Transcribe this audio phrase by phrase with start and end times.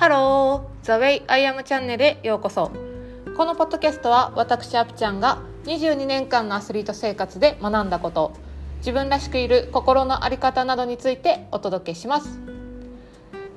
[0.00, 2.70] Hello The Way I Am チャンネルへようこそ。
[3.36, 8.32] このポッドキャストは私アピちゃんが22年間のアスリート生活で学んだこと
[8.78, 12.40] 自分らしくいる心の在り方などについてお届けします。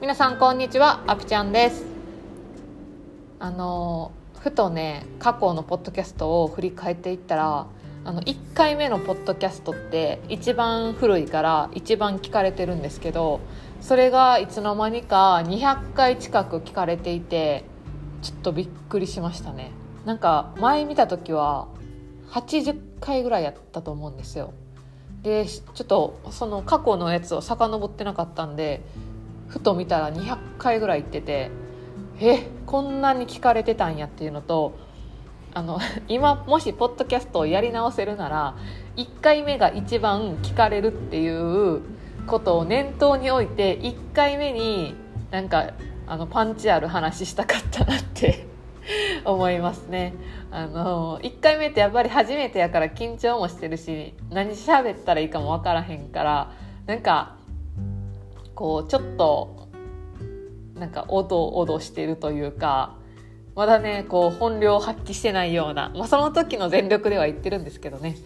[0.00, 1.04] 皆さんこんにちは。
[1.06, 1.84] アピちゃんです。
[3.38, 7.66] あのふとね過去のポッドキャストを振り返っていったら
[8.04, 13.38] あの1回目のポッドキャストって一番古いから一番聞かれてるんですけど
[13.82, 17.64] それがいつの間にか200回近く聞かれていて
[18.22, 19.72] ちょっとびっくりしましたね。
[20.04, 21.66] なんか前見た時は
[22.30, 24.52] 80回ぐらいやったと思うんですよ。
[25.24, 28.82] でちょっとその過去のやつを遡ってなかったんで
[29.48, 31.50] ふと見たら200回ぐらい行ってて
[32.20, 34.78] えこんなに聞かれてたんやっていうのと
[35.54, 38.54] あの 今もしポッドキャストをやり直せるなら
[38.96, 41.82] 1回目が一番聞かれるっていう
[42.26, 44.94] ことを念頭に置いて1回目に
[45.30, 45.72] なんか
[46.06, 48.46] あのパンチある話したかったなって
[49.24, 50.14] 思いますね。
[50.50, 56.52] あの1回目ってやっぱり初めてやから緊張もしてるし何喋ったらいいかも分からへんから
[56.86, 57.36] なんか
[58.54, 59.68] こうちょっと
[60.74, 62.96] なんかおどおどしてるというか
[63.54, 68.16] まだねこう本領発揮してないような、まあ、その時の全力では言ってるんですけどね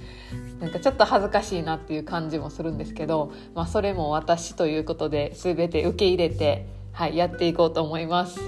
[0.60, 8.40] なんかちょっと恥ずかしいなっていう感じもするんですけど、まあ、それも私ということで全て受け入れて、はい、やっていこうと思います。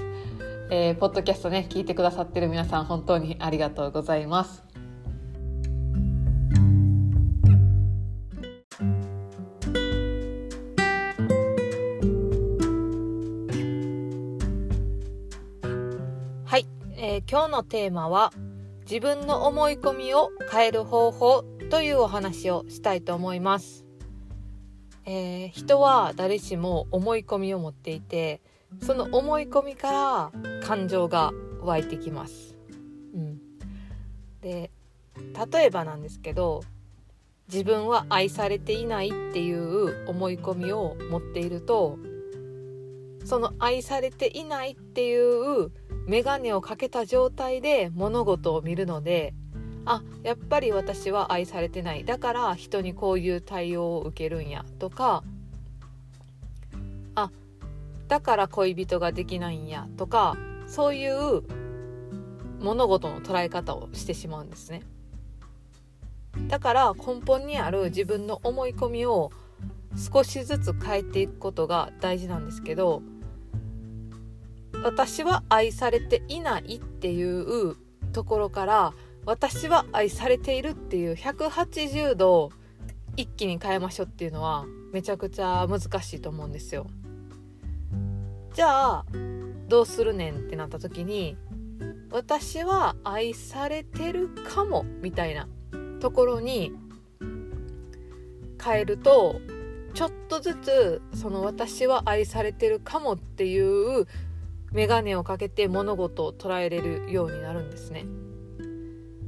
[0.71, 4.68] えー、ポッドキャストね聞いてくださってる皆さん本当にありがとうございます。
[17.01, 18.33] え今日のテーマは
[18.81, 23.85] 自分の思い込みを変える方法というお話をしたいと思います、
[25.05, 28.41] えー、人は誰しも思い込みを持っていて
[28.81, 30.31] その思い込みから
[30.67, 31.31] 感情が
[31.61, 32.57] 湧いてきます、
[33.15, 33.39] うん、
[34.41, 34.69] で
[35.53, 36.63] 例えばなんですけど
[37.47, 41.97] 自分は愛されていないっていう思い込みを持っていると
[43.23, 45.71] その愛されていないっていう
[46.09, 49.35] 眼鏡をかけた状態で物事を見るので
[49.85, 52.03] あやっぱり私は愛されてない。
[52.03, 54.65] だから人にこういう対応を受けるんや。
[54.79, 55.23] とか
[57.15, 57.31] あ
[58.07, 59.87] だから恋人ができないんや。
[59.97, 60.35] とか
[60.67, 61.43] そういう
[62.59, 64.81] 物事の捉え方をしてしまうんですね。
[66.47, 69.31] だから根本にある自分の思い込みを
[69.95, 73.01] 少しずつ変えていくことが大事なんですけど
[74.83, 77.75] 私は愛されていないっていう
[78.13, 78.93] ところから
[79.25, 82.51] 私は愛されているっていう180度
[83.17, 86.87] 一気に変えましょうっていうのはめちゃくちゃ難しいと思うんですよ。
[88.53, 89.05] じゃあ
[89.67, 91.37] どうするねんってなった時に
[92.11, 95.47] 私は愛されてるかもみたいな
[95.99, 96.71] ところに
[98.61, 99.39] 変えると
[99.93, 104.07] ちょっとずつその私は愛されてるかもっていう
[104.71, 108.05] 眼鏡をかけて物事を捉えれるようになるんですね。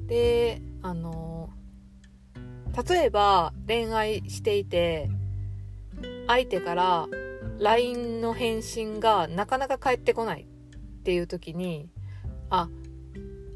[0.08, 1.50] であの
[2.88, 5.10] 例えば恋愛していて
[6.28, 7.08] 相手から
[7.60, 11.90] LINE の返信がなかなか返ってこないっていう時に
[12.50, 12.70] あ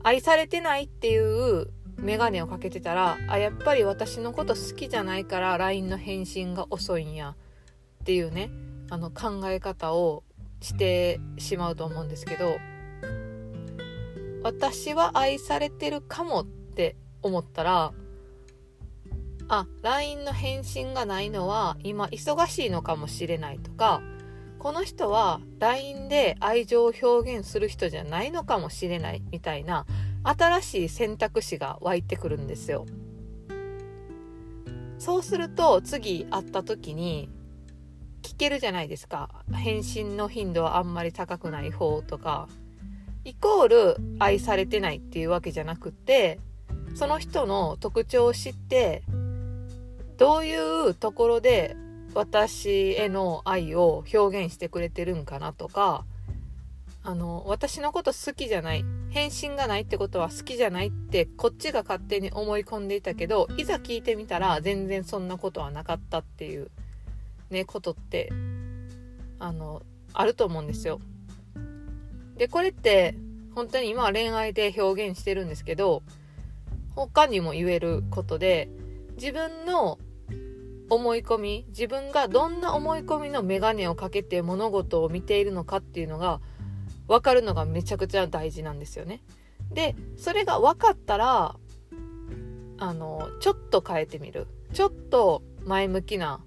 [0.03, 7.35] 愛されてないっていう眼鏡をかけてたらあやっぱり私のこと好きじゃないから LINE の返信が遅いんや
[8.01, 8.51] っていうね
[8.89, 10.23] あの考え方を
[10.65, 12.57] してしまうと思うんですけど
[14.43, 17.93] 私は愛されてるかもって思ったら
[19.47, 24.01] あ LINE の返信がないのは今忙しいのかもしれないとか
[24.57, 29.85] この人は LINE で愛情を表現する人じゃないのかもしれないみたいな
[30.23, 32.87] 新しい選択肢が湧いてくるんですよ。
[34.97, 37.29] そうすると次会った時に
[38.25, 39.29] 聞けるじゃないですか。
[39.53, 42.49] 返信の頻度はあんまり高くない方とか。
[43.25, 46.39] イコール愛されてないっていうわけじゃなくて
[46.93, 49.01] その人の特徴を知って
[50.17, 51.75] どういうところで
[52.13, 56.05] 私への愛を表現してくれてるんかなとか
[57.03, 66.69] あの私のこと好きじゃない返信がないってことは好きじゃないってこっちが勝手に思い込んでいたけどいざ聞いてみたら全然そんなことはなかったっていう
[67.49, 68.31] ねことって
[69.39, 69.83] あの
[70.13, 70.99] あると思うんですよ。
[72.37, 73.15] でこれって
[73.53, 76.03] 本当に今は恋愛で表現してるんですけど
[76.95, 78.69] 他にも言えることで
[79.15, 79.97] 自分の
[80.89, 86.41] 思い込み自分がどんな思い込みの眼鏡をかけて物事を見ているのかっていうのが
[87.07, 89.21] 分かるのがめちゃくちゃ大事なんですよね。
[89.71, 91.55] でそれが分かったら
[92.77, 96.41] あのちょっと変えてみるちょっと前向きな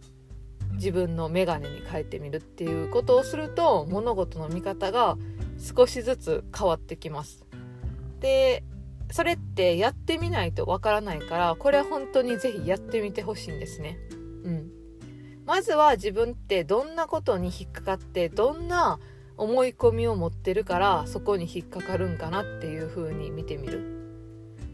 [0.79, 5.19] 自分の眼鏡に変えてみるっていうことをすると物事の見方が
[5.59, 7.45] 少しずつ変わってきます。
[8.21, 8.65] で
[9.11, 13.99] それってやってみないとわからないからこれは本当に是非やってみてほしいんですね。
[14.45, 14.71] うん、
[15.47, 18.99] まずは自分ってどんなことに引っかかってどんな
[19.37, 23.97] 思い込みを持ってるからそこに引っかかるんかなっていう風に見てみる。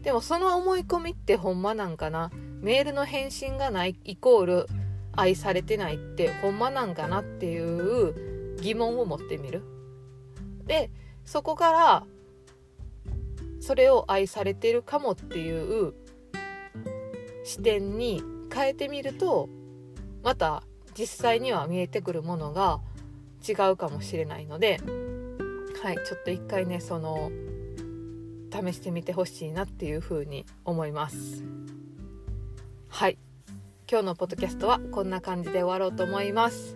[0.01, 2.29] でもその思い込みってほんまなんかな？
[2.61, 4.67] メールの返信がないイコール
[5.15, 9.63] 愛されてないってほんまなんかなっていう疑問を持ってみる。
[10.65, 10.89] で
[11.25, 12.05] そこから
[13.59, 15.93] それを愛されてるかもっていう
[17.43, 18.23] 視点に
[18.53, 19.49] 変えてみると
[20.23, 20.63] また
[20.97, 22.79] 実際には見えてくるものが
[23.47, 24.79] 違うかもしれないので
[25.81, 27.31] はいちょっと一回ねその
[28.51, 31.43] 試してみてほしいなっていうふうに思います
[32.87, 33.17] はい
[33.89, 36.75] 今日のポッドキャストはこんな感じで終わろうと思います。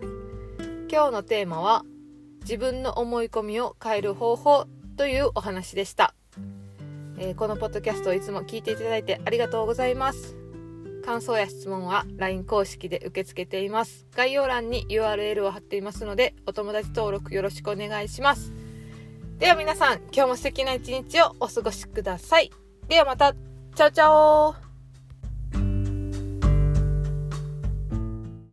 [0.90, 1.84] 今日のテーマは
[2.42, 4.66] 自分の思い込みを変える方法
[4.96, 6.14] というお話でした、
[7.18, 10.36] えー、このポッドキャストをいつも聞いていただいてありがとうございます。
[11.04, 14.06] 感想や質問は LINE 公式で受け付けています。
[14.14, 18.52] 概要欄に URL を貼っていますのでお友達登録よろしくお願いします。
[19.38, 22.52] では皆さん今日も素敵な一日をお過ごしください。
[22.88, 23.34] ではまた。
[23.74, 24.69] チャオチャオ。